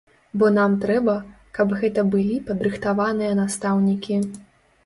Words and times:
Бо 0.41 0.45
нам 0.53 0.71
трэба, 0.85 1.15
каб 1.57 1.75
гэта 1.83 2.05
былі 2.15 2.39
падрыхтаваныя 2.49 3.37
настаўнікі. 3.45 4.19